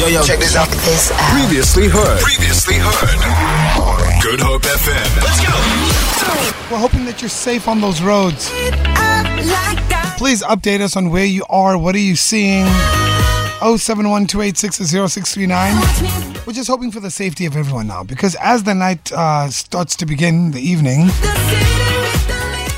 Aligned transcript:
Yo, 0.00 0.06
yo, 0.06 0.22
check 0.22 0.38
this 0.38 0.56
out. 0.56 0.66
This 0.66 1.12
out. 1.12 1.18
Previously 1.38 1.86
heard. 1.86 2.22
Previously 2.22 2.76
heard. 2.78 3.20
Good 4.22 4.40
Hope 4.40 4.62
FM. 4.62 5.22
Let's 5.22 5.40
go. 5.44 5.52
We're 6.72 6.80
hoping 6.80 7.04
that 7.04 7.20
you're 7.20 7.28
safe 7.28 7.68
on 7.68 7.82
those 7.82 8.00
roads. 8.00 8.48
Please 10.16 10.42
update 10.42 10.80
us 10.80 10.96
on 10.96 11.10
where 11.10 11.26
you 11.26 11.44
are. 11.50 11.76
What 11.76 11.94
are 11.94 11.98
you 11.98 12.16
seeing? 12.16 12.64
0712860639. 13.60 16.46
We're 16.46 16.54
just 16.54 16.70
hoping 16.70 16.90
for 16.90 17.00
the 17.00 17.10
safety 17.10 17.44
of 17.44 17.54
everyone 17.54 17.86
now 17.86 18.02
because 18.02 18.34
as 18.36 18.62
the 18.62 18.74
night 18.74 19.12
uh, 19.12 19.50
starts 19.50 19.96
to 19.96 20.06
begin, 20.06 20.52
the 20.52 20.62
evening, 20.62 21.10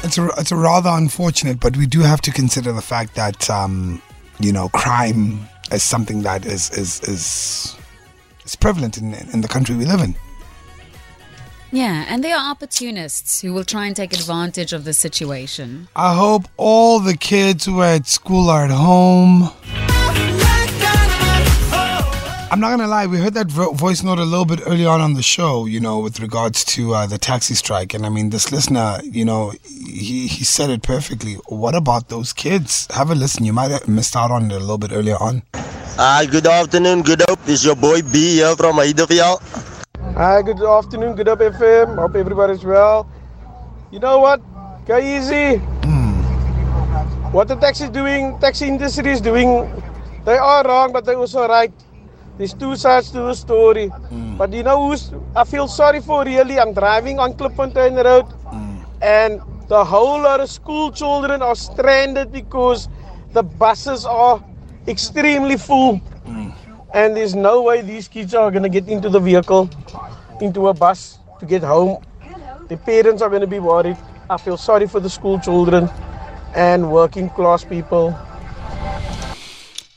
it's 0.02 0.18
a, 0.18 0.28
it's 0.38 0.50
a 0.50 0.56
rather 0.56 0.90
unfortunate, 0.90 1.60
but 1.60 1.76
we 1.76 1.86
do 1.86 2.00
have 2.00 2.20
to 2.22 2.32
consider 2.32 2.72
the 2.72 2.82
fact 2.82 3.14
that, 3.14 3.48
um, 3.48 4.02
you 4.40 4.52
know, 4.52 4.68
crime 4.70 5.46
is 5.72 5.82
something 5.82 6.22
that 6.22 6.44
is, 6.44 6.70
is, 6.70 7.00
is, 7.02 7.76
is 8.44 8.56
prevalent 8.56 8.98
in, 8.98 9.14
in 9.32 9.40
the 9.40 9.48
country 9.48 9.76
we 9.76 9.84
live 9.84 10.00
in. 10.00 10.14
Yeah, 11.74 12.04
and 12.06 12.22
they 12.22 12.32
are 12.32 12.50
opportunists 12.50 13.40
who 13.40 13.54
will 13.54 13.64
try 13.64 13.86
and 13.86 13.96
take 13.96 14.12
advantage 14.12 14.74
of 14.74 14.84
the 14.84 14.92
situation. 14.92 15.88
I 15.96 16.14
hope 16.14 16.46
all 16.58 17.00
the 17.00 17.16
kids 17.16 17.64
who 17.64 17.80
are 17.80 17.86
at 17.86 18.06
school 18.06 18.50
are 18.50 18.66
at 18.66 18.70
home. 18.70 19.50
I'm 22.52 22.60
not 22.60 22.68
gonna 22.68 22.86
lie, 22.86 23.06
we 23.06 23.16
heard 23.16 23.32
that 23.32 23.46
vo- 23.46 23.72
voice 23.72 24.02
note 24.02 24.18
a 24.18 24.24
little 24.24 24.44
bit 24.44 24.60
early 24.66 24.84
on 24.84 25.00
on 25.00 25.14
the 25.14 25.22
show, 25.22 25.64
you 25.64 25.80
know, 25.80 26.00
with 26.00 26.20
regards 26.20 26.66
to 26.66 26.92
uh, 26.92 27.06
the 27.06 27.16
taxi 27.16 27.54
strike. 27.54 27.94
And 27.94 28.04
I 28.04 28.10
mean, 28.10 28.28
this 28.28 28.52
listener, 28.52 29.00
you 29.04 29.24
know, 29.24 29.54
he, 29.64 30.26
he 30.26 30.44
said 30.44 30.68
it 30.68 30.82
perfectly. 30.82 31.36
What 31.46 31.74
about 31.74 32.10
those 32.10 32.34
kids? 32.34 32.86
Have 32.90 33.10
a 33.10 33.14
listen. 33.14 33.46
You 33.46 33.54
might 33.54 33.70
have 33.70 33.88
missed 33.88 34.14
out 34.14 34.30
on 34.30 34.50
it 34.50 34.52
a 34.54 34.58
little 34.58 34.76
bit 34.76 34.92
earlier 34.92 35.16
on. 35.16 35.44
Hi, 35.96 36.24
good 36.24 36.46
afternoon, 36.46 37.02
good 37.02 37.22
hope. 37.28 37.44
This 37.44 37.60
is 37.60 37.66
your 37.66 37.76
boy 37.76 38.00
B 38.00 38.36
here 38.40 38.56
from 38.56 38.76
Heideveld. 38.76 39.44
Hi, 40.16 40.38
ah, 40.38 40.40
good 40.40 40.62
afternoon, 40.64 41.14
good 41.14 41.28
up 41.28 41.40
FM. 41.40 41.96
Hope 41.98 42.16
everybody's 42.16 42.64
well. 42.64 43.06
You 43.90 44.00
know 44.00 44.18
what? 44.18 44.40
Go 44.86 44.96
easy. 44.96 45.60
What 47.32 47.48
the 47.48 47.56
taxi 47.56 47.88
doing, 47.88 48.38
taxi 48.40 48.68
industry 48.68 49.12
is 49.12 49.20
doing, 49.20 49.68
they 50.24 50.38
are 50.38 50.64
wrong, 50.64 50.92
but 50.92 51.04
they're 51.04 51.18
also 51.18 51.46
right. 51.46 51.72
There's 52.38 52.54
two 52.54 52.74
sides 52.74 53.10
to 53.10 53.20
the 53.28 53.34
story. 53.34 53.88
Hmm. 53.88 54.38
But 54.38 54.52
you 54.54 54.62
know 54.62 54.88
who's 54.88 55.12
I 55.36 55.44
feel 55.44 55.68
sorry 55.68 56.00
for 56.00 56.24
really? 56.24 56.58
I'm 56.58 56.72
driving 56.72 57.18
on 57.18 57.34
Klipfontein 57.34 58.02
Road 58.02 58.32
hmm. 58.48 58.80
and 59.02 59.42
the 59.68 59.84
whole 59.84 60.22
lot 60.22 60.40
of 60.40 60.50
school 60.50 60.90
children 60.90 61.42
are 61.42 61.54
stranded 61.54 62.32
because 62.32 62.88
the 63.32 63.42
buses 63.42 64.06
are 64.06 64.42
extremely 64.88 65.56
full. 65.56 66.00
And 66.94 67.16
there's 67.16 67.34
no 67.34 67.62
way 67.62 67.80
these 67.82 68.08
kids 68.08 68.34
are 68.34 68.50
gonna 68.50 68.68
get 68.68 68.88
into 68.88 69.08
the 69.08 69.20
vehicle, 69.20 69.70
into 70.40 70.68
a 70.68 70.74
bus 70.74 71.18
to 71.40 71.46
get 71.46 71.62
home. 71.62 72.02
The 72.68 72.76
parents 72.76 73.22
are 73.22 73.30
gonna 73.30 73.46
be 73.46 73.58
worried. 73.58 73.96
I 74.28 74.36
feel 74.36 74.56
sorry 74.56 74.86
for 74.86 75.00
the 75.00 75.08
school 75.10 75.38
children 75.38 75.88
and 76.54 76.90
working 76.90 77.30
class 77.30 77.64
people. 77.64 78.14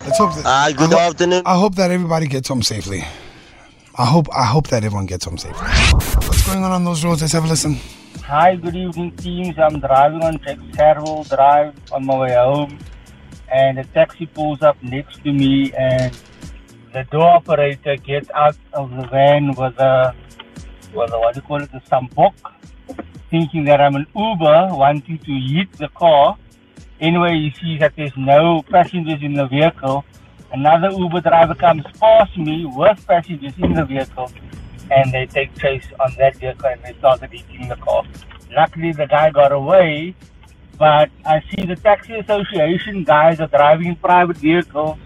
Let's 0.01 0.17
hope 0.17 0.35
that. 0.35 0.45
Hi, 0.45 0.71
good 0.71 0.93
I 0.93 0.99
hope- 0.99 1.11
afternoon. 1.11 1.41
I 1.45 1.57
hope 1.57 1.75
that 1.75 1.91
everybody 1.91 2.27
gets 2.27 2.47
home 2.47 2.61
safely. 2.63 3.03
I 3.97 4.05
hope 4.05 4.27
I 4.35 4.43
hope 4.45 4.67
that 4.67 4.83
everyone 4.83 5.05
gets 5.05 5.25
home 5.25 5.37
safely. 5.37 5.67
What's 6.27 6.45
going 6.45 6.63
on 6.63 6.71
on 6.71 6.83
those 6.85 7.03
roads? 7.03 7.21
Let's 7.21 7.33
have 7.33 7.45
a 7.45 7.47
listen. 7.47 7.77
Hi, 8.25 8.55
good 8.55 8.75
evening, 8.75 9.11
teams. 9.17 9.55
I'm 9.57 9.79
driving 9.79 10.21
on 10.23 10.37
Saraville 10.39 11.27
Drive 11.29 11.73
on 11.91 12.05
my 12.05 12.17
way 12.17 12.33
home, 12.33 12.77
and 13.51 13.79
a 13.79 13.83
taxi 13.85 14.25
pulls 14.25 14.61
up 14.61 14.81
next 14.83 15.23
to 15.23 15.31
me, 15.31 15.73
and 15.73 16.17
the 16.93 17.03
door 17.05 17.29
operator 17.35 17.95
gets 17.97 18.29
out 18.31 18.57
of 18.73 18.89
the 18.91 19.07
van 19.07 19.53
with 19.55 19.77
a, 19.79 20.15
with 20.93 21.11
a 21.13 21.19
what 21.19 21.33
do 21.33 21.39
you 21.39 21.47
call 21.47 21.61
it, 21.61 21.69
a 21.73 21.79
sjambok, 21.81 22.33
thinking 23.29 23.65
that 23.65 23.81
I'm 23.81 23.95
an 23.95 24.07
Uber, 24.15 24.69
wanting 24.71 25.19
to 25.19 25.33
hit 25.33 25.71
the 25.73 25.89
car. 25.89 26.37
Anyway, 26.99 27.33
he 27.33 27.53
sees 27.59 27.79
that 27.79 27.93
there's 27.95 28.15
no 28.15 28.63
passengers 28.69 29.21
in 29.21 29.33
the 29.33 29.47
vehicle. 29.47 30.05
Another 30.53 30.89
Uber 30.91 31.21
driver 31.21 31.55
comes 31.55 31.83
past 31.99 32.37
me 32.37 32.65
with 32.65 33.05
passengers 33.05 33.53
in 33.57 33.73
the 33.73 33.83
vehicle 33.83 34.31
and 34.91 35.11
they 35.11 35.25
take 35.25 35.53
chase 35.57 35.85
on 35.99 36.13
that 36.17 36.35
vehicle 36.37 36.67
and 36.67 36.81
they 36.83 36.93
started 36.99 37.33
eating 37.33 37.67
the 37.67 37.75
car. 37.77 38.03
Luckily, 38.55 38.91
the 38.93 39.07
guy 39.07 39.31
got 39.31 39.51
away, 39.51 40.15
but 40.77 41.09
I 41.25 41.41
see 41.49 41.65
the 41.65 41.75
taxi 41.75 42.13
association 42.15 43.03
guys 43.03 43.39
are 43.39 43.47
driving 43.47 43.95
private 43.95 44.37
vehicles 44.37 44.97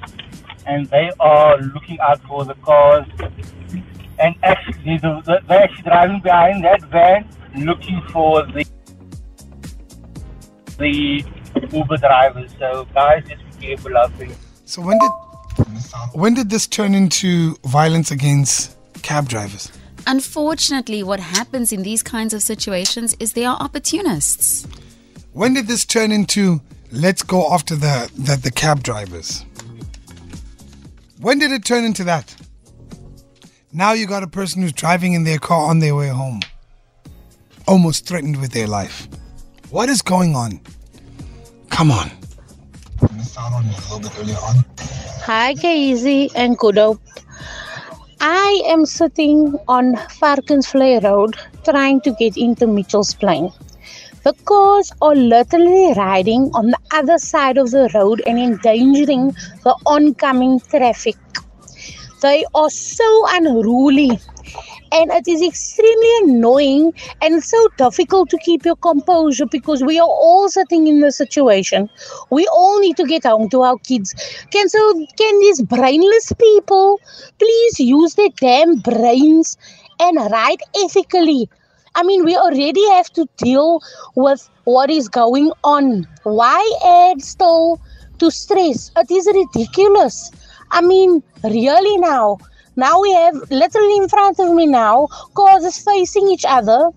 and 0.66 0.86
they 0.88 1.12
are 1.20 1.58
looking 1.58 2.00
out 2.00 2.22
for 2.28 2.46
the 2.46 2.56
cars. 2.56 3.06
And 4.20 4.36
actually, 4.44 4.98
the- 4.98 5.22
the- 5.26 5.42
they're 5.48 5.64
actually 5.64 5.84
driving 5.84 6.20
behind 6.20 6.64
that 6.64 6.82
van 6.82 7.26
looking 7.56 8.02
for 8.12 8.46
the 8.46 8.66
the 10.78 11.24
Uber 11.74 11.98
drivers. 11.98 12.52
So, 12.58 12.88
guys, 12.94 13.24
just 13.28 13.44
be 13.60 13.68
careful 13.68 13.98
out 13.98 14.18
there. 14.18 14.30
So 14.66 14.82
when 14.82 14.98
did 14.98 15.12
when 16.14 16.34
did 16.36 16.50
this 16.50 16.68
turn 16.68 16.96
into 16.96 17.58
violence 17.66 18.12
against 18.12 18.78
cab 19.02 19.28
drivers? 19.28 19.72
Unfortunately, 20.08 21.04
what 21.04 21.20
happens 21.20 21.72
in 21.72 21.84
these 21.84 22.02
kinds 22.02 22.34
of 22.34 22.42
situations 22.42 23.16
is 23.20 23.34
they 23.34 23.46
are 23.46 23.58
opportunists. 23.60 24.66
When 25.34 25.54
did 25.54 25.68
this 25.68 25.86
turn 25.86 26.12
into 26.12 26.60
let's 26.92 27.22
go 27.22 27.54
after 27.54 27.76
the 27.76 28.10
the, 28.18 28.36
the 28.36 28.52
cab 28.52 28.82
drivers? 28.82 29.46
When 31.22 31.38
did 31.38 31.52
it 31.52 31.64
turn 31.64 31.84
into 31.84 32.04
that? 32.06 32.36
Now 33.72 33.92
you 33.94 34.08
got 34.08 34.24
a 34.24 34.28
person 34.28 34.64
who's 34.64 34.74
driving 34.74 35.14
in 35.14 35.26
their 35.26 35.38
car 35.38 35.70
on 35.70 35.80
their 35.80 35.94
way 35.96 36.08
home, 36.08 36.40
almost 37.68 38.08
threatened 38.08 38.42
with 38.42 38.52
their 38.52 38.68
life. 38.68 39.08
What 39.70 39.90
is 39.90 40.02
going 40.02 40.36
on? 40.36 40.60
Come 41.70 41.92
on. 41.92 42.10
On. 43.02 44.66
Hi, 45.26 45.54
Casey 45.54 46.32
and 46.36 46.58
Kudo. 46.58 47.00
I 48.20 48.62
am 48.66 48.86
sitting 48.86 49.58
on 49.68 49.96
Varkensvlei 50.20 51.04
Road 51.04 51.38
trying 51.64 52.02
to 52.02 52.12
get 52.14 52.36
into 52.36 52.66
Mitchell's 52.66 53.14
Plain. 53.14 53.52
The 54.24 54.34
cars 54.46 54.92
are 55.02 55.16
literally 55.16 55.94
riding 55.94 56.52
on 56.54 56.68
the 56.72 56.80
other 56.92 57.18
side 57.18 57.58
of 57.58 57.72
the 57.72 57.90
road 57.94 58.22
and 58.26 58.40
endangering 58.40 59.32
the 59.64 59.76
oncoming 59.86 60.60
traffic. 60.62 61.18
They 62.22 62.46
are 62.54 62.70
so 62.70 63.26
unruly 63.30 64.12
and 64.92 65.12
it 65.12 65.28
is 65.28 65.42
extremely 65.42 66.12
annoying 66.24 66.94
and 67.22 67.44
so 67.44 67.68
difficult 67.78 68.30
to 68.30 68.38
keep 68.40 68.66
your 68.66 68.76
composure 68.76 69.46
because 69.46 69.84
we 69.84 70.00
are 70.00 70.08
all 70.08 70.50
sitting 70.50 70.88
in 70.88 71.00
the 71.02 71.12
situation. 71.12 71.90
We 72.30 72.48
all 72.48 72.80
need 72.80 72.98
to 72.98 73.06
get 73.06 73.26
home 73.26 73.50
to 73.50 73.62
our 73.62 73.78
kids. 73.80 74.14
Can 74.52 74.70
so 74.70 74.94
can 75.18 75.40
these 75.40 75.62
brainless 75.62 76.32
people 76.34 77.00
please 77.38 77.80
use 77.80 78.16
their 78.16 78.30
damn 78.40 78.80
brains 78.80 79.58
and 80.00 80.18
ride 80.32 80.62
ethically? 80.84 81.50
I 81.96 82.04
mean, 82.04 82.26
we 82.26 82.36
already 82.36 82.88
have 82.92 83.10
to 83.14 83.28
deal 83.38 83.82
with 84.16 84.50
what 84.66 84.90
is 84.90 85.10
going 85.10 85.52
on. 85.64 86.08
Why 86.24 86.62
add 86.86 87.22
still 87.22 87.80
to 88.20 88.32
stress? 88.32 88.92
It 88.98 89.12
is 89.12 89.28
ridiculous. 89.34 90.32
I 90.72 90.82
mean, 90.82 91.24
really 91.44 91.98
now. 91.98 92.38
Now 92.76 93.02
we 93.02 93.12
have 93.14 93.36
literally 93.50 93.98
in 93.98 94.08
front 94.08 94.40
of 94.40 94.54
me 94.54 94.66
now 94.66 95.08
cars 95.34 95.84
facing 95.84 96.30
each 96.30 96.46
other. 96.48 96.92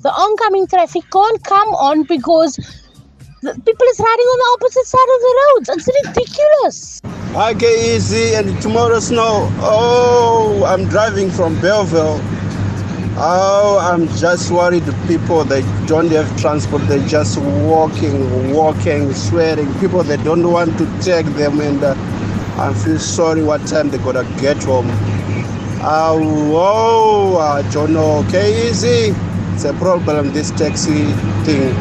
The 0.00 0.10
oncoming 0.10 0.66
traffic 0.66 1.04
can't 1.12 1.42
come 1.44 1.68
on 1.68 2.02
because 2.02 2.56
people 3.42 3.86
is 3.92 3.98
riding 3.98 4.28
on 4.32 4.38
the 4.38 4.48
opposite 4.54 4.86
side 4.86 5.10
of 5.14 5.20
the 5.26 5.34
roads. 5.46 5.68
It's 5.68 5.88
ridiculous. 6.04 7.00
Hi, 7.34 7.54
easy 7.54 8.34
and 8.34 8.60
tomorrow 8.60 8.98
snow. 8.98 9.48
Oh, 9.60 10.64
I'm 10.66 10.88
driving 10.88 11.30
from 11.30 11.58
Bellville. 11.60 12.20
Oh, 13.14 13.78
I'm 13.78 14.08
just 14.16 14.50
worried 14.50 14.84
people 15.06 15.44
they 15.44 15.60
don't 15.86 16.10
have 16.12 16.40
transport. 16.40 16.80
They're 16.88 17.06
just 17.06 17.38
walking, 17.38 18.54
walking, 18.54 19.12
swearing. 19.12 19.72
People 19.80 20.02
they 20.02 20.16
don't 20.16 20.50
want 20.50 20.78
to 20.78 20.86
take 21.02 21.26
them, 21.36 21.60
and 21.60 21.84
uh, 21.84 21.94
I 22.56 22.72
feel 22.72 22.98
sorry 22.98 23.42
what 23.42 23.66
time 23.66 23.90
they 23.90 23.98
gotta 23.98 24.24
get 24.40 24.62
home. 24.64 24.88
Uh, 25.82 27.36
I 27.36 27.62
don't 27.70 27.92
know. 27.92 28.24
Okay, 28.28 28.70
easy. 28.70 29.14
It's 29.52 29.64
a 29.64 29.74
problem. 29.74 30.32
This 30.32 30.50
taxi 30.50 31.04
thing. 31.44 31.74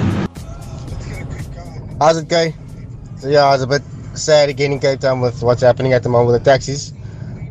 How's 2.00 2.18
it 2.18 2.28
going? 2.28 2.54
So 3.20 3.30
yeah, 3.30 3.54
it's 3.54 3.64
a 3.64 3.68
bit 3.68 3.84
sad 4.16 4.50
again 4.50 4.74
in 4.74 4.80
Cape 4.80 5.00
Town 5.00 5.22
with 5.22 5.42
what's 5.44 5.62
happening 5.62 5.94
at 5.94 6.04
the 6.04 6.10
moment 6.10 6.34
with 6.34 6.44
the 6.44 6.52
taxis. 6.52 6.92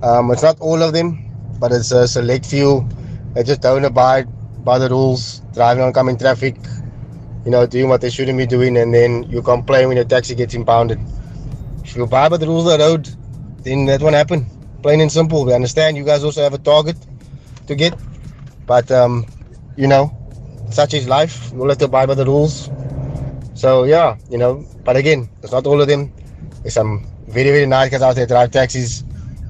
Um, 0.03 0.31
it's 0.33 0.43
not 0.43 0.61
all 0.61 0.83
of 0.83 0.93
them, 0.93 1.25
but 1.59 1.73
it's 1.73 1.93
a 1.93 2.07
select 2.07 2.45
few 2.45 2.87
that 3.35 3.47
just 3.47 3.61
don't 3.61 3.85
abide 3.85 4.29
by 4.65 4.79
the 4.79 4.89
rules, 4.89 5.41
driving 5.55 5.83
oncoming 5.83 6.19
traffic, 6.19 6.57
you 7.45 7.51
know, 7.51 7.67
doing 7.67 7.89
what 7.89 8.01
they 8.01 8.11
shouldn't 8.11 8.37
be 8.37 8.47
doing, 8.47 8.77
and 8.77 8.93
then 8.93 9.25
you 9.31 9.43
complain 9.43 9.89
when 9.89 9.97
your 9.97 10.05
taxi 10.05 10.35
gets 10.35 10.55
impounded. 10.55 10.99
If 11.85 11.97
you 11.97 12.05
abide 12.05 12.31
by 12.31 12.37
the 12.37 12.47
rules 12.47 12.71
of 12.71 12.79
the 12.79 12.85
road, 12.85 13.09
then 13.63 13.87
that 13.87 14.03
won't 14.03 14.15
happen. 14.15 14.47
Plain 14.83 15.01
and 15.01 15.13
simple. 15.13 15.45
We 15.45 15.55
understand 15.55 15.97
you 15.97 16.05
guys 16.05 16.25
also 16.25 16.43
have 16.43 16.55
a 16.55 16.59
target 16.59 16.97
to 17.67 17.75
get, 17.75 17.95
but 18.67 18.91
um, 18.91 19.27
you 19.77 19.87
know, 19.87 20.17
such 20.71 20.95
is 20.95 21.09
life. 21.09 21.53
We'll 21.53 21.69
have 21.69 21.79
to 21.79 21.87
abide 21.87 22.07
by 22.07 22.15
the 22.15 22.25
rules. 22.25 22.71
So 23.55 23.85
yeah, 23.85 24.17
you 24.31 24.39
know, 24.39 24.65
but 24.85 24.97
again, 24.97 25.29
it's 25.43 25.53
not 25.53 25.67
all 25.67 25.81
of 25.81 25.89
them. 25.89 26.13
There's 26.63 26.75
some 26.75 27.07
very 27.29 27.51
very 27.51 27.67
nice 27.67 27.91
guys 27.91 28.03
out 28.03 28.17
there 28.17 28.27
drive 28.27 28.51
taxis. 28.51 29.05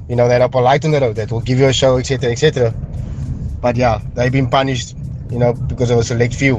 You 0.09 0.17
know, 0.17 0.27
that 0.27 0.41
are 0.41 0.49
polite 0.49 0.85
on 0.85 0.91
the 0.91 1.01
road, 1.01 1.15
that 1.17 1.31
will 1.31 1.41
give 1.41 1.61
you 1.61 1.67
a 1.67 1.73
show, 1.73 1.99
etc., 1.99 2.33
etc. 2.33 2.75
But 3.61 3.77
yeah, 3.77 4.01
they've 4.15 4.33
been 4.33 4.49
punished, 4.49 4.97
you 5.31 5.39
know, 5.39 5.53
because 5.53 5.91
of 5.91 5.99
a 5.99 6.05
select 6.05 6.35
few. 6.35 6.57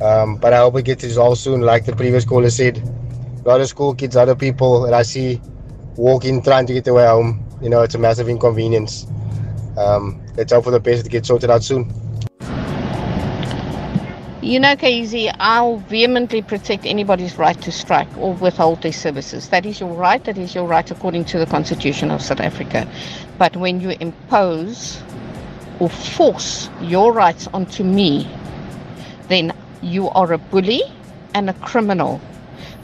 Um, 0.00 0.36
but 0.36 0.52
I 0.52 0.58
hope 0.58 0.76
it 0.76 0.82
gets 0.84 1.04
resolved 1.04 1.38
soon, 1.38 1.60
like 1.60 1.84
the 1.84 1.94
previous 1.94 2.24
caller 2.24 2.50
said. 2.50 2.78
A 3.44 3.48
lot 3.48 3.60
of 3.60 3.68
school 3.68 3.94
kids, 3.94 4.16
other 4.16 4.34
people 4.34 4.82
that 4.82 4.94
I 4.94 5.02
see 5.02 5.40
walking, 5.96 6.42
trying 6.42 6.66
to 6.66 6.72
get 6.72 6.84
their 6.84 6.94
way 6.94 7.06
home. 7.06 7.44
You 7.60 7.68
know, 7.68 7.82
it's 7.82 7.94
a 7.94 7.98
massive 7.98 8.28
inconvenience. 8.28 9.06
Um, 9.76 10.22
let's 10.36 10.52
hope 10.52 10.64
for 10.64 10.70
the 10.70 10.80
best 10.80 11.04
to 11.04 11.10
get 11.10 11.26
sorted 11.26 11.50
out 11.50 11.62
soon. 11.62 11.92
You 14.42 14.60
know, 14.60 14.76
Casey, 14.76 15.30
I'll 15.30 15.78
vehemently 15.78 16.42
protect 16.42 16.84
anybody's 16.84 17.38
right 17.38 17.58
to 17.62 17.72
strike 17.72 18.08
or 18.18 18.34
withhold 18.34 18.82
their 18.82 18.92
services. 18.92 19.48
That 19.48 19.64
is 19.64 19.80
your 19.80 19.88
right. 19.94 20.22
That 20.24 20.36
is 20.36 20.54
your 20.54 20.66
right 20.66 20.90
according 20.90 21.24
to 21.26 21.38
the 21.38 21.46
Constitution 21.46 22.10
of 22.10 22.20
South 22.20 22.40
Africa. 22.40 22.86
But 23.38 23.56
when 23.56 23.80
you 23.80 23.94
impose 24.00 25.00
or 25.80 25.88
force 25.88 26.70
your 26.80 27.12
rights 27.12 27.48
onto 27.52 27.84
me, 27.84 28.28
then 29.28 29.52
you 29.82 30.08
are 30.10 30.32
a 30.32 30.38
bully 30.38 30.82
and 31.34 31.50
a 31.50 31.54
criminal. 31.54 32.20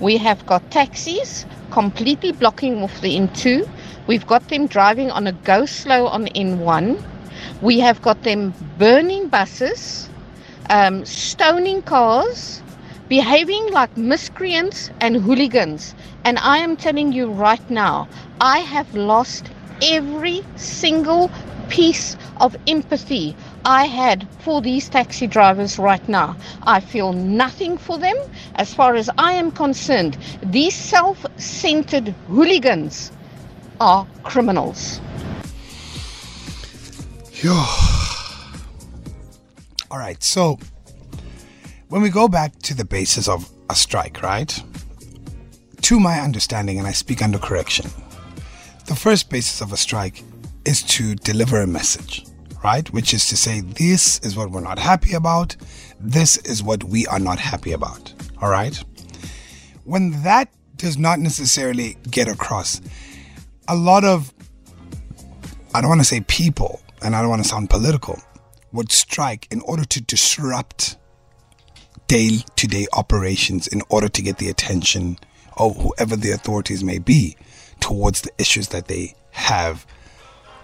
We 0.01 0.17
have 0.19 0.45
got 0.47 0.71
taxis 0.71 1.47
completely 1.71 2.33
blocking 2.33 2.83
off 2.83 3.01
the 3.01 3.17
N2. 3.17 3.69
We've 4.07 4.27
got 4.27 4.49
them 4.49 4.67
driving 4.67 5.11
on 5.11 5.27
a 5.27 5.33
go 5.33 5.67
slow 5.67 6.07
on 6.07 6.27
N1. 6.27 7.03
We 7.63 7.81
have 7.81 8.03
got 8.03 8.23
them 8.23 8.53
burning 8.79 9.29
buses, 9.29 10.09
um, 10.69 11.05
stoning 11.05 11.83
cars, 11.83 12.63
behaving 13.09 13.71
like 13.73 13.97
miscreants 13.97 14.91
and 15.01 15.17
hooligans. 15.17 15.95
And 16.25 16.39
I 16.39 16.59
am 16.59 16.77
telling 16.77 17.13
you 17.13 17.31
right 17.31 17.71
now, 17.71 18.09
I 18.41 18.59
have 18.61 18.95
lost 18.95 19.51
every 19.83 20.43
single 20.57 21.31
piece 21.71 22.17
of 22.41 22.55
empathy 22.67 23.35
I 23.65 23.87
had 23.87 24.29
for 24.41 24.61
these 24.61 24.89
taxi 24.89 25.27
drivers 25.27 25.79
right 25.79 26.07
now. 26.09 26.37
I 26.65 26.81
feel 26.81 27.13
nothing 27.13 27.79
for 27.79 27.97
them. 27.97 28.17
As 28.57 28.75
far 28.75 28.95
as 28.97 29.09
I 29.17 29.33
am 29.33 29.51
concerned, 29.51 30.19
these 30.43 30.75
self 30.75 31.25
centered 31.37 32.09
hooligans 32.29 33.13
are 33.81 34.07
criminals. 34.25 35.01
All 39.91 39.99
right, 39.99 40.23
so 40.23 40.59
when 41.89 42.03
we 42.03 42.11
go 42.11 42.29
back 42.29 42.59
to 42.63 42.75
the 42.75 42.85
basis 42.85 43.29
of 43.29 43.51
a 43.71 43.75
strike, 43.75 44.23
right? 44.23 44.63
To 45.83 45.99
my 45.99 46.21
understanding, 46.21 46.79
and 46.79 46.87
I 46.87 46.93
speak 46.93 47.23
under 47.23 47.39
correction, 47.39 47.91
the 48.87 48.95
first 48.95 49.31
basis 49.31 49.61
of 49.61 49.73
a 49.73 49.77
strike 49.77 50.23
is 50.65 50.83
to 50.83 51.15
deliver 51.17 51.61
a 51.61 51.67
message, 51.67 52.27
right? 52.63 52.91
Which 52.93 53.15
is 53.15 53.27
to 53.29 53.37
say, 53.37 53.61
this 53.61 54.19
is 54.21 54.37
what 54.37 54.51
we're 54.51 54.61
not 54.61 54.79
happy 54.79 55.15
about, 55.15 55.57
this 55.99 56.37
is 56.39 56.63
what 56.63 56.85
we 56.85 57.07
are 57.07 57.19
not 57.19 57.39
happy 57.39 57.73
about, 57.73 58.13
all 58.41 58.51
right? 58.51 58.77
When 59.85 60.23
that 60.23 60.53
does 60.77 60.97
not 60.97 61.19
necessarily 61.19 61.97
get 62.11 62.29
across, 62.29 62.81
a 63.69 63.77
lot 63.77 64.05
of, 64.05 64.33
I 65.75 65.81
don't 65.81 65.89
want 65.91 66.01
to 66.01 66.07
say 66.07 66.21
people, 66.23 66.81
and 67.03 67.15
I 67.15 67.21
don't 67.21 67.31
want 67.31 67.43
to 67.43 67.49
sound 67.49 67.71
political, 67.71 68.21
would 68.73 68.93
strike 68.93 69.49
in 69.51 69.61
order 69.63 69.85
to 69.85 70.01
disrupt 70.01 70.97
day 72.07 72.39
to 72.57 72.67
day 72.67 72.87
operations 72.93 73.69
in 73.69 73.83
order 73.89 74.09
to 74.09 74.23
get 74.23 74.39
the 74.39 74.49
attention 74.49 75.17
of 75.57 75.77
whoever 75.77 76.17
the 76.17 76.33
authorities 76.33 76.83
may 76.83 76.99
be 76.99 77.37
towards 77.79 78.23
the 78.23 78.31
issues 78.39 78.69
that 78.69 78.89
they 78.89 79.15
have 79.31 79.87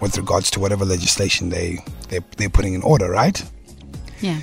with 0.00 0.16
regards 0.16 0.50
to 0.52 0.60
whatever 0.60 0.84
legislation 0.84 1.48
they, 1.48 1.78
they 2.08 2.20
they're 2.36 2.50
putting 2.50 2.74
in 2.74 2.82
order, 2.82 3.10
right? 3.10 3.42
Yeah. 4.20 4.40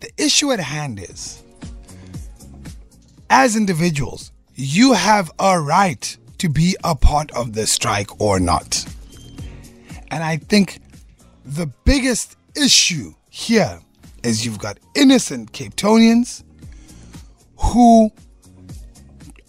The 0.00 0.10
issue 0.18 0.52
at 0.52 0.60
hand 0.60 1.00
is 1.00 1.42
as 3.30 3.56
individuals, 3.56 4.32
you 4.54 4.92
have 4.92 5.30
a 5.38 5.60
right 5.60 6.16
to 6.38 6.48
be 6.48 6.76
a 6.84 6.94
part 6.94 7.30
of 7.32 7.54
the 7.54 7.66
strike 7.66 8.20
or 8.20 8.38
not. 8.38 8.84
And 10.10 10.22
I 10.22 10.36
think 10.36 10.80
the 11.44 11.66
biggest 11.84 12.36
issue 12.54 13.14
here 13.28 13.80
is 14.22 14.44
you've 14.44 14.58
got 14.58 14.78
innocent 14.94 15.52
Capetonians 15.52 16.42
who 17.56 18.10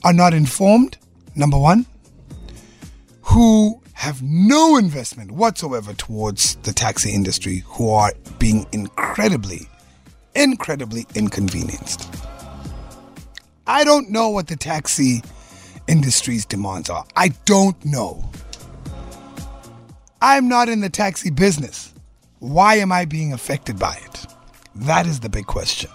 are 0.03 0.13
not 0.13 0.33
informed, 0.33 0.97
number 1.35 1.57
one, 1.57 1.85
who 3.21 3.81
have 3.97 4.21
no 4.21 4.77
investment 4.77 5.31
whatsoever 5.31 5.91
towards 5.91 6.55
the 6.57 6.71
taxi 6.71 7.11
industry, 7.11 7.63
who 7.65 7.89
are 7.89 8.13
being 8.37 8.67
incredibly, 8.71 9.61
incredibly 10.35 11.07
inconvenienced. 11.15 12.07
I 13.65 13.83
don't 13.83 14.11
know 14.11 14.29
what 14.29 14.47
the 14.47 14.55
taxi 14.55 15.23
industry's 15.87 16.45
demands 16.45 16.91
are. 16.91 17.05
I 17.15 17.29
don't 17.45 17.83
know. 17.83 18.29
I'm 20.21 20.47
not 20.47 20.69
in 20.69 20.81
the 20.81 20.91
taxi 20.91 21.31
business. 21.31 21.91
Why 22.37 22.75
am 22.75 22.91
I 22.91 23.05
being 23.05 23.33
affected 23.33 23.79
by 23.79 23.99
it? 24.05 24.27
That 24.75 25.07
is 25.07 25.21
the 25.21 25.29
big 25.29 25.47
question. 25.47 25.89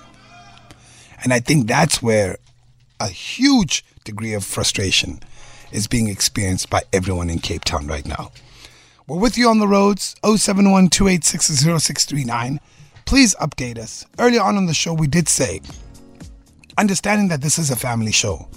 And 1.22 1.32
I 1.32 1.38
think 1.38 1.68
that's 1.68 2.02
where 2.02 2.38
a 2.98 3.06
huge 3.06 3.84
degree 4.02 4.34
of 4.34 4.44
frustration 4.44 5.20
is 5.72 5.86
being 5.86 6.08
experienced 6.08 6.70
by 6.70 6.82
everyone 6.92 7.30
in 7.30 7.38
Cape 7.38 7.64
Town 7.64 7.86
right 7.86 8.06
now. 8.06 8.30
We're 9.08 9.18
with 9.18 9.36
you 9.36 9.48
on 9.48 9.58
the 9.58 9.66
roads, 9.66 10.14
071 10.24 10.88
Please 13.04 13.34
update 13.34 13.78
us. 13.78 14.06
Earlier 14.18 14.42
on 14.42 14.56
in 14.56 14.66
the 14.66 14.74
show, 14.74 14.94
we 14.94 15.06
did 15.08 15.28
say, 15.28 15.60
understanding 16.78 17.28
that 17.28 17.40
this 17.40 17.58
is 17.58 17.70
a 17.70 17.76
family 17.76 18.12
show, 18.12 18.48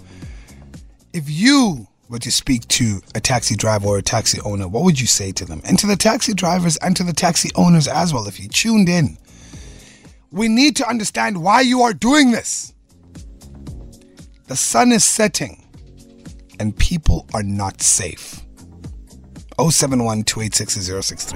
if 1.13 1.29
you 1.29 1.87
were 2.09 2.19
to 2.19 2.31
speak 2.31 2.67
to 2.67 3.01
a 3.15 3.19
taxi 3.19 3.55
driver 3.55 3.87
or 3.87 3.97
a 3.97 4.03
taxi 4.03 4.39
owner, 4.41 4.67
what 4.67 4.83
would 4.83 4.99
you 4.99 5.07
say 5.07 5.31
to 5.31 5.45
them? 5.45 5.61
And 5.65 5.79
to 5.79 5.87
the 5.87 5.95
taxi 5.95 6.33
drivers 6.33 6.77
and 6.77 6.95
to 6.97 7.03
the 7.03 7.13
taxi 7.13 7.49
owners 7.55 7.87
as 7.87 8.13
well, 8.13 8.27
if 8.27 8.39
you 8.39 8.47
tuned 8.47 8.87
in. 8.87 9.17
We 10.31 10.47
need 10.47 10.75
to 10.77 10.87
understand 10.87 11.41
why 11.41 11.61
you 11.61 11.81
are 11.81 11.93
doing 11.93 12.31
this. 12.31 12.73
The 14.47 14.55
sun 14.55 14.91
is 14.91 15.03
setting 15.03 15.64
and 16.59 16.77
people 16.77 17.27
are 17.33 17.43
not 17.43 17.81
safe. 17.81 18.45
071 19.57 20.23
286 20.23 21.31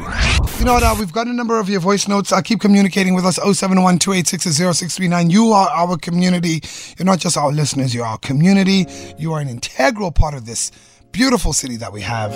You 0.60 0.66
know 0.66 0.74
what? 0.74 0.84
Uh, 0.84 0.96
we've 1.00 1.14
got 1.14 1.28
a 1.28 1.34
number 1.34 1.58
of 1.58 1.70
your 1.70 1.80
voice 1.80 2.08
notes. 2.08 2.34
Uh, 2.34 2.42
keep 2.42 2.60
communicating 2.60 3.16
with 3.16 3.26
us. 3.26 3.38
071 3.38 3.98
286 3.98 5.32
You 5.32 5.52
are 5.54 5.70
our 5.70 5.98
community. 5.98 6.62
You're 6.98 7.06
not 7.06 7.20
just 7.20 7.38
our 7.38 7.52
listeners, 7.52 7.96
you're 7.96 8.06
our 8.06 8.18
community. 8.18 8.86
You 9.18 9.32
are 9.34 9.40
an 9.40 9.48
integral 9.48 10.12
part 10.12 10.34
of 10.34 10.46
this 10.46 10.72
beautiful 11.12 11.54
city 11.54 11.78
that 11.78 11.94
we 11.94 12.02
have. 12.02 12.34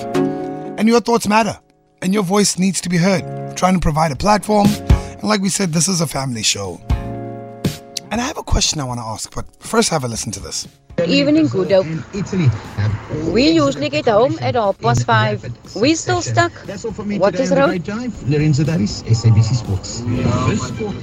And 0.77 0.87
your 0.87 1.01
thoughts 1.01 1.27
matter. 1.27 1.59
And 2.01 2.13
your 2.13 2.23
voice 2.23 2.57
needs 2.57 2.81
to 2.81 2.89
be 2.89 2.97
heard. 2.97 3.23
We're 3.23 3.53
trying 3.53 3.75
to 3.75 3.79
provide 3.79 4.11
a 4.11 4.15
platform. 4.15 4.67
And 4.67 5.23
like 5.23 5.41
we 5.41 5.49
said, 5.49 5.73
this 5.73 5.87
is 5.87 6.01
a 6.01 6.07
family 6.07 6.43
show. 6.43 6.81
And 8.11 8.21
I 8.21 8.25
have 8.25 8.37
a 8.37 8.43
question 8.43 8.79
I 8.79 8.83
want 8.83 8.99
to 8.99 9.05
ask, 9.05 9.33
but 9.33 9.45
first 9.61 9.89
have 9.89 10.03
a 10.03 10.07
listen 10.07 10.31
to 10.33 10.39
this. 10.39 10.67
Evening, 11.01 11.47
good 11.47 11.71
hope. 11.71 11.87
We 13.33 13.49
usually 13.49 13.89
get 13.89 14.05
home 14.05 14.37
at 14.41 14.55
half 14.55 14.79
past 14.79 15.05
five. 15.05 15.43
We 15.75 15.95
still 15.95 16.21
stuck. 16.21 16.51
What 17.17 17.35
is 17.35 17.51
road? 17.51 17.87
Lorenzo 18.27 18.63
Daris, 18.63 19.01
SABC 19.03 19.55
Sports. 19.55 20.01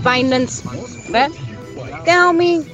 Finance. 0.02 0.64
Well, 1.10 1.30
tell 2.04 2.32
me, 2.32 2.64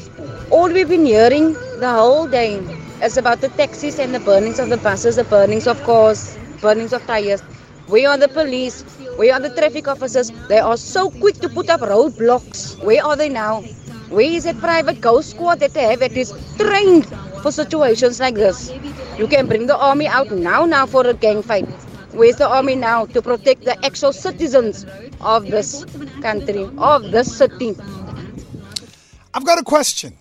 all 0.50 0.68
we've 0.70 0.88
been 0.88 1.06
hearing 1.06 1.54
the 1.80 1.90
whole 1.90 2.26
day 2.28 2.56
is 3.02 3.16
about 3.16 3.40
the 3.40 3.49
taxis 3.49 3.99
and 3.99 4.14
the 4.14 4.20
burnings 4.20 4.58
of 4.58 4.68
the 4.68 4.76
buses, 4.76 5.16
the 5.16 5.25
burnings 5.25 5.66
of 5.66 5.82
cars, 5.85 6.37
burnings 6.61 6.92
of 6.92 7.06
tires. 7.06 7.40
Where 7.87 8.11
are 8.11 8.18
the 8.18 8.28
police? 8.28 8.82
Where 9.16 9.32
are 9.35 9.40
the 9.40 9.50
traffic 9.50 9.88
officers? 9.88 10.30
They 10.49 10.58
are 10.58 10.76
so 10.76 11.11
quick 11.11 11.37
to 11.40 11.49
put 11.49 11.70
up 11.70 11.80
roadblocks. 11.80 12.82
Where 12.85 13.02
are 13.04 13.16
they 13.16 13.28
now? 13.30 13.64
Where 14.09 14.31
is 14.31 14.47
private 14.61 15.01
ghost 15.01 15.31
squad 15.31 15.61
that 15.61 15.75
they 15.75 15.83
have 15.83 16.01
that 16.01 16.13
is 16.13 16.33
trained 16.57 17.07
for 17.43 17.51
situations 17.51 18.21
like 18.21 18.35
this? 18.35 18.71
You 19.19 19.27
can 19.27 19.47
bring 19.47 19.67
the 19.67 19.77
army 19.77 20.07
out 20.07 20.31
now, 20.31 20.65
now 20.65 20.87
for 20.87 21.07
a 21.07 21.15
gang 21.15 21.43
fight. 21.43 21.69
Where's 22.13 22.37
the 22.37 22.49
army 22.49 22.77
now 22.77 23.07
to 23.07 23.21
protect 23.21 23.65
the 23.65 23.85
actual 23.85 24.13
citizens 24.13 24.87
of 25.21 25.47
this 25.47 25.85
country, 26.23 26.71
of 26.79 27.11
this 27.11 27.37
city? 27.37 27.77
I've 29.35 29.45
got 29.45 29.59
a 29.59 29.63
question. 29.63 30.17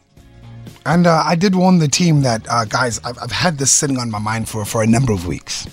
And 0.86 1.08
uh, 1.08 1.24
I 1.26 1.36
did 1.36 1.56
warn 1.56 1.80
the 1.80 1.88
team 1.88 2.22
that, 2.22 2.46
uh, 2.50 2.66
guys, 2.66 3.00
I've, 3.04 3.18
I've 3.22 3.32
had 3.32 3.58
this 3.58 3.72
sitting 3.72 3.98
on 3.98 4.12
my 4.12 4.20
mind 4.20 4.50
for, 4.50 4.66
for 4.66 4.84
a 4.84 4.88
number 4.88 5.14
of 5.14 5.26
weeks. 5.26 5.68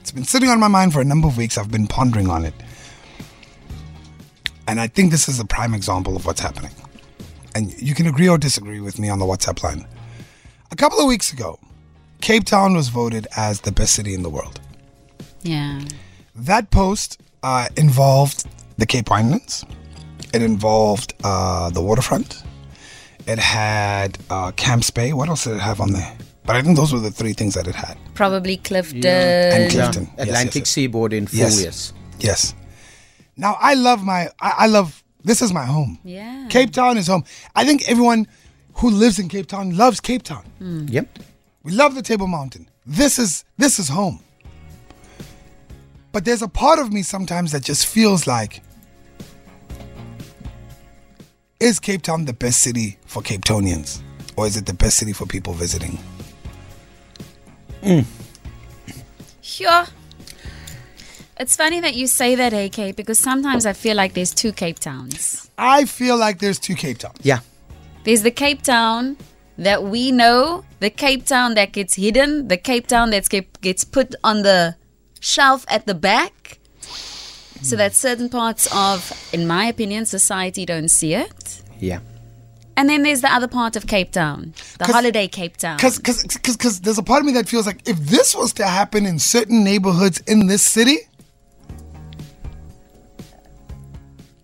It's 0.00 0.12
been 0.12 0.24
sitting 0.24 0.48
on 0.48 0.60
my 0.60 0.68
mind 0.68 0.92
for 0.92 1.00
a 1.00 1.04
number 1.04 1.28
of 1.28 1.36
weeks. 1.36 1.56
I've 1.56 1.70
been 1.70 1.86
pondering 1.86 2.30
on 2.30 2.44
it. 2.44 2.54
And 4.66 4.80
I 4.80 4.86
think 4.86 5.10
this 5.10 5.28
is 5.28 5.40
a 5.40 5.44
prime 5.44 5.72
example 5.72 6.14
of 6.14 6.26
what's 6.26 6.40
happening. 6.40 6.72
And 7.58 7.74
you 7.82 7.92
can 7.92 8.06
agree 8.06 8.28
or 8.28 8.38
disagree 8.38 8.78
with 8.80 9.00
me 9.00 9.08
on 9.08 9.18
the 9.18 9.24
WhatsApp 9.24 9.60
line. 9.64 9.84
A 10.70 10.76
couple 10.76 11.00
of 11.00 11.06
weeks 11.08 11.32
ago, 11.32 11.58
Cape 12.20 12.44
Town 12.44 12.76
was 12.76 12.88
voted 12.88 13.26
as 13.36 13.62
the 13.62 13.72
best 13.72 13.94
city 13.94 14.14
in 14.14 14.22
the 14.22 14.30
world. 14.30 14.60
Yeah. 15.42 15.80
That 16.36 16.70
post 16.70 17.20
uh, 17.42 17.66
involved 17.76 18.46
the 18.76 18.86
Cape 18.86 19.06
Winelands. 19.06 19.68
It 20.32 20.40
involved 20.40 21.14
uh, 21.24 21.70
the 21.70 21.80
waterfront. 21.82 22.44
It 23.26 23.40
had 23.40 24.18
uh, 24.30 24.52
Camps 24.52 24.90
Bay. 24.92 25.12
What 25.12 25.28
else 25.28 25.42
did 25.42 25.54
it 25.54 25.60
have 25.60 25.80
on 25.80 25.90
there? 25.92 26.16
But 26.46 26.54
I 26.54 26.62
think 26.62 26.76
those 26.76 26.92
were 26.92 27.00
the 27.00 27.10
three 27.10 27.32
things 27.32 27.54
that 27.54 27.66
it 27.66 27.74
had. 27.74 27.98
Probably 28.14 28.56
Clifton. 28.58 29.04
And 29.04 29.72
Clifton. 29.72 30.04
Yes, 30.16 30.28
Atlantic 30.28 30.54
yes, 30.54 30.54
yes. 30.62 30.68
Seaboard 30.68 31.12
in 31.12 31.26
full, 31.26 31.40
Yes. 31.40 31.60
yes. 31.60 31.92
Yes. 32.20 32.54
Now 33.36 33.56
I 33.58 33.74
love 33.74 34.04
my. 34.04 34.28
I, 34.40 34.50
I 34.58 34.66
love. 34.68 35.02
This 35.28 35.42
is 35.42 35.52
my 35.52 35.66
home. 35.66 35.98
Yeah. 36.04 36.46
Cape 36.48 36.72
Town 36.72 36.96
is 36.96 37.06
home. 37.06 37.22
I 37.54 37.66
think 37.66 37.86
everyone 37.86 38.26
who 38.76 38.88
lives 38.88 39.18
in 39.18 39.28
Cape 39.28 39.46
Town 39.46 39.76
loves 39.76 40.00
Cape 40.00 40.22
Town. 40.22 40.42
Yep. 40.88 41.18
We 41.64 41.72
love 41.72 41.94
the 41.94 42.00
Table 42.00 42.26
Mountain. 42.26 42.66
This 42.86 43.18
is 43.18 43.44
this 43.58 43.78
is 43.78 43.90
home. 43.90 44.20
But 46.12 46.24
there's 46.24 46.40
a 46.40 46.48
part 46.48 46.78
of 46.78 46.94
me 46.94 47.02
sometimes 47.02 47.52
that 47.52 47.62
just 47.62 47.84
feels 47.84 48.26
like 48.26 48.62
is 51.60 51.78
Cape 51.78 52.00
Town 52.00 52.24
the 52.24 52.32
best 52.32 52.62
city 52.62 52.96
for 53.04 53.20
Capetonians? 53.22 54.00
Or 54.34 54.46
is 54.46 54.56
it 54.56 54.64
the 54.64 54.72
best 54.72 54.96
city 54.96 55.12
for 55.12 55.26
people 55.26 55.52
visiting? 55.52 55.98
Mm. 57.82 58.06
Sure. 59.42 59.84
It's 61.40 61.54
funny 61.56 61.80
that 61.80 61.94
you 61.94 62.06
say 62.08 62.34
that, 62.34 62.52
AK, 62.52 62.96
because 62.96 63.18
sometimes 63.18 63.64
I 63.64 63.72
feel 63.72 63.96
like 63.96 64.14
there's 64.14 64.34
two 64.34 64.52
Cape 64.52 64.78
Towns. 64.80 65.48
I 65.56 65.84
feel 65.84 66.16
like 66.16 66.40
there's 66.40 66.58
two 66.58 66.74
Cape 66.74 66.98
Towns. 66.98 67.18
Yeah. 67.22 67.40
There's 68.04 68.22
the 68.22 68.30
Cape 68.32 68.62
Town 68.62 69.16
that 69.56 69.84
we 69.84 70.10
know, 70.10 70.64
the 70.80 70.90
Cape 70.90 71.26
Town 71.26 71.54
that 71.54 71.72
gets 71.72 71.94
hidden, 71.94 72.48
the 72.48 72.56
Cape 72.56 72.86
Town 72.88 73.10
that 73.10 73.28
gets 73.60 73.84
put 73.84 74.14
on 74.24 74.42
the 74.42 74.74
shelf 75.20 75.64
at 75.68 75.86
the 75.86 75.94
back, 75.94 76.58
so 77.62 77.76
that 77.76 77.94
certain 77.94 78.28
parts 78.28 78.68
of, 78.74 79.12
in 79.32 79.46
my 79.46 79.66
opinion, 79.66 80.06
society 80.06 80.64
don't 80.64 80.88
see 80.90 81.14
it. 81.14 81.62
Yeah. 81.80 82.00
And 82.76 82.88
then 82.88 83.02
there's 83.02 83.20
the 83.20 83.32
other 83.32 83.48
part 83.48 83.74
of 83.76 83.86
Cape 83.88 84.12
Town, 84.12 84.54
the 84.78 84.84
'Cause- 84.86 84.94
holiday 84.94 85.26
Cape 85.28 85.56
Town. 85.56 85.76
Because 85.76 85.98
cause, 85.98 86.22
cause, 86.42 86.56
'cause 86.56 86.80
there's 86.80 86.98
a 86.98 87.02
part 87.02 87.20
of 87.20 87.26
me 87.26 87.32
that 87.32 87.48
feels 87.48 87.66
like 87.66 87.80
if 87.88 87.98
this 87.98 88.34
was 88.34 88.52
to 88.54 88.66
happen 88.66 89.06
in 89.06 89.18
certain 89.18 89.62
neighborhoods 89.64 90.20
in 90.28 90.46
this 90.46 90.62
city, 90.62 90.98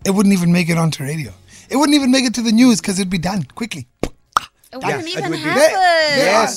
it 0.05 0.11
wouldn't 0.11 0.33
even 0.33 0.51
make 0.51 0.69
it 0.69 0.77
onto 0.77 1.03
radio. 1.03 1.31
It 1.69 1.75
wouldn't 1.77 1.95
even 1.95 2.11
make 2.11 2.25
it 2.25 2.33
to 2.35 2.41
the 2.41 2.51
news 2.51 2.79
because 2.79 2.99
it'd 2.99 3.09
be 3.09 3.17
done 3.17 3.43
quickly. 3.55 3.87
it 4.71 4.83
wouldn't 4.83 5.07
even 5.07 5.31
There- 5.31 5.39
happen. 5.39 6.19
there 6.19 6.35
are- 6.35 6.47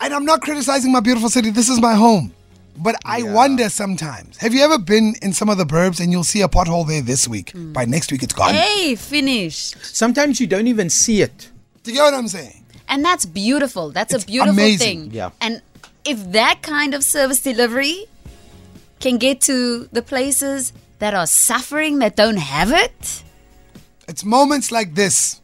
and 0.00 0.14
I'm 0.14 0.24
not 0.24 0.40
criticizing 0.42 0.92
my 0.92 1.00
beautiful 1.00 1.28
city. 1.28 1.50
This 1.50 1.68
is 1.68 1.80
my 1.80 1.94
home. 1.94 2.32
But 2.76 2.96
I 3.04 3.22
wonder 3.22 3.68
sometimes. 3.68 4.36
Have 4.38 4.52
you 4.52 4.62
ever 4.64 4.78
been 4.78 5.14
in 5.22 5.32
some 5.32 5.48
of 5.48 5.58
the 5.58 5.64
burbs 5.66 6.00
and 6.00 6.10
you'll 6.10 6.24
see 6.24 6.40
a 6.42 6.48
pothole 6.48 6.86
there 6.86 7.02
this 7.02 7.28
week? 7.28 7.50
Hmm. 7.52 7.72
By 7.72 7.84
next 7.84 8.10
week, 8.10 8.22
it's 8.24 8.32
gone. 8.34 8.54
Hey, 8.54 8.96
finished. 8.96 9.76
Sometimes 9.94 10.40
you 10.40 10.46
don't 10.48 10.66
even 10.66 10.90
see 10.90 11.22
it. 11.22 11.50
Do 11.84 11.90
you 11.92 11.98
get 11.98 12.02
what 12.04 12.14
I'm 12.14 12.26
saying? 12.28 12.64
And 12.88 13.04
that's 13.04 13.26
beautiful. 13.26 13.90
That's 13.92 14.12
It's 14.12 14.24
a 14.24 14.26
beautiful 14.26 14.52
amazing. 14.54 15.02
thing. 15.02 15.10
Yeah. 15.12 15.30
And 15.40 15.62
if 16.04 16.32
that 16.32 16.62
kind 16.62 16.94
of 16.94 17.04
service 17.04 17.40
delivery 17.40 18.06
can 19.00 19.18
get 19.18 19.40
to 19.42 19.88
the 19.92 20.02
places 20.02 20.72
that 21.04 21.12
are 21.12 21.26
suffering 21.26 21.98
that 21.98 22.16
don't 22.16 22.38
have 22.38 22.72
it, 22.72 23.22
It's 24.08 24.24
moments 24.24 24.72
like 24.72 24.94
this. 24.94 25.42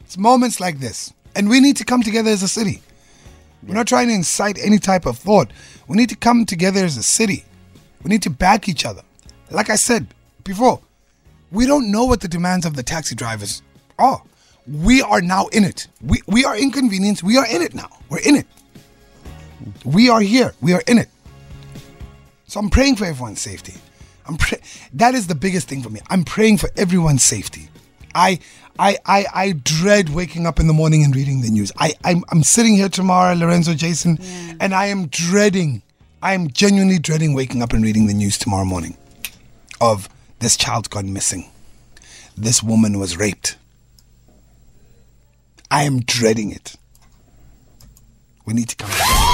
It's 0.00 0.18
moments 0.18 0.60
like 0.60 0.78
this. 0.78 1.14
And 1.34 1.48
we 1.48 1.58
need 1.58 1.78
to 1.78 1.86
come 1.86 2.02
together 2.02 2.30
as 2.30 2.42
a 2.42 2.48
city. 2.48 2.82
We're 3.62 3.72
not 3.72 3.86
trying 3.86 4.08
to 4.08 4.14
incite 4.14 4.58
any 4.62 4.78
type 4.78 5.06
of 5.06 5.16
thought. 5.16 5.50
We 5.88 5.96
need 5.96 6.10
to 6.10 6.16
come 6.16 6.44
together 6.44 6.84
as 6.84 6.98
a 6.98 7.02
city. 7.02 7.46
We 8.02 8.10
need 8.10 8.20
to 8.24 8.30
back 8.30 8.68
each 8.68 8.84
other. 8.84 9.00
Like 9.50 9.70
I 9.70 9.76
said 9.76 10.06
before, 10.44 10.80
we 11.50 11.64
don't 11.64 11.90
know 11.90 12.04
what 12.04 12.20
the 12.20 12.28
demands 12.28 12.66
of 12.66 12.76
the 12.76 12.82
taxi 12.82 13.14
drivers 13.14 13.62
are. 13.98 14.22
We 14.66 15.00
are 15.00 15.22
now 15.22 15.46
in 15.46 15.64
it. 15.64 15.88
We, 16.02 16.20
we 16.26 16.44
are 16.44 16.58
inconvenienced. 16.58 17.22
We 17.22 17.38
are 17.38 17.46
in 17.46 17.62
it 17.62 17.74
now. 17.74 17.88
We're 18.10 18.26
in 18.30 18.36
it. 18.36 18.46
We 19.82 20.10
are 20.10 20.20
here. 20.20 20.52
We 20.60 20.74
are 20.74 20.82
in 20.86 20.98
it. 20.98 21.08
So 22.46 22.60
I'm 22.60 22.68
praying 22.68 22.96
for 22.96 23.06
everyone's 23.06 23.40
safety. 23.40 23.74
I'm 24.26 24.36
pray- 24.36 24.60
that 24.94 25.14
is 25.14 25.26
the 25.26 25.34
biggest 25.34 25.68
thing 25.68 25.82
for 25.82 25.90
me. 25.90 26.00
I'm 26.08 26.24
praying 26.24 26.58
for 26.58 26.70
everyone's 26.76 27.22
safety. 27.22 27.68
I 28.14 28.38
I 28.78 28.98
I, 29.06 29.26
I 29.34 29.52
dread 29.52 30.08
waking 30.10 30.46
up 30.46 30.58
in 30.60 30.66
the 30.66 30.72
morning 30.72 31.04
and 31.04 31.14
reading 31.14 31.42
the 31.42 31.50
news. 31.50 31.72
I 31.78 31.94
I'm, 32.04 32.24
I'm 32.30 32.42
sitting 32.42 32.74
here 32.74 32.88
tomorrow, 32.88 33.34
Lorenzo, 33.34 33.74
Jason, 33.74 34.18
and 34.60 34.74
I 34.74 34.86
am 34.86 35.06
dreading. 35.08 35.82
I 36.22 36.32
am 36.34 36.48
genuinely 36.48 36.98
dreading 36.98 37.34
waking 37.34 37.62
up 37.62 37.72
and 37.72 37.84
reading 37.84 38.06
the 38.06 38.14
news 38.14 38.38
tomorrow 38.38 38.64
morning 38.64 38.96
of 39.80 40.08
this 40.38 40.56
child's 40.56 40.88
gone 40.88 41.12
missing. 41.12 41.50
This 42.36 42.62
woman 42.62 42.98
was 42.98 43.16
raped. 43.16 43.56
I 45.70 45.82
am 45.82 46.00
dreading 46.00 46.50
it. 46.50 46.76
We 48.46 48.54
need 48.54 48.68
to 48.68 48.76
come. 48.76 49.33